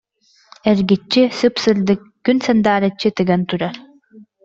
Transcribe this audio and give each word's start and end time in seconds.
Эргиччи 0.71 1.23
сып-сырдык, 1.41 2.01
күн 2.25 2.37
сандаарыччы 2.49 3.15
тыган 3.19 3.49
турар 3.51 3.83